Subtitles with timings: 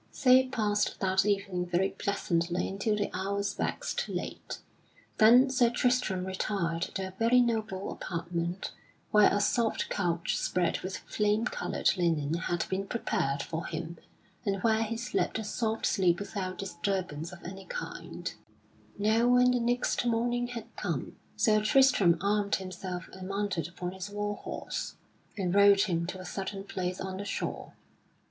[0.11, 4.57] So passed that evening very pleasantly until the hours waxed late.
[5.19, 8.71] Then Sir Tristram retired to a very noble apartment
[9.11, 13.99] where a soft couch spread with flame colored linen had been prepared for him,
[14.43, 18.27] and where he slept a soft sleep without disturbance of any kind.
[18.27, 20.47] [Sidenote: Sir Tristram departs for the island of Sir Nabon] Now when the next morning
[20.47, 24.95] had come, Sir Tristram armed himself and mounted upon his war horse,
[25.37, 27.73] and rode him to a certain place on the shore.